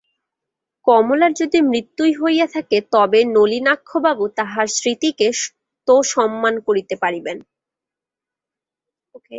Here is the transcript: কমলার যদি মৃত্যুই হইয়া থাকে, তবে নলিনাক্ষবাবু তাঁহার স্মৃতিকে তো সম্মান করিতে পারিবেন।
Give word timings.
কমলার 0.87 1.31
যদি 1.33 1.59
মৃত্যুই 1.61 2.13
হইয়া 2.13 2.47
থাকে, 2.47 2.77
তবে 2.91 3.19
নলিনাক্ষবাবু 3.35 4.25
তাঁহার 4.37 4.67
স্মৃতিকে 4.77 5.27
তো 5.87 5.95
সম্মান 6.13 6.55
করিতে 6.67 6.95
পারিবেন। 6.95 7.37